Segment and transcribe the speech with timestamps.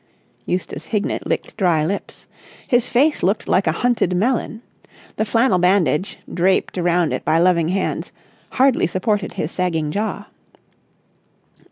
[0.47, 2.27] Eustace Hignett licked dry lips.
[2.67, 4.63] His face looked like a hunted melon.
[5.17, 8.11] The flannel bandage, draped around it by loving hands,
[8.53, 10.25] hardly supported his sagging jaw.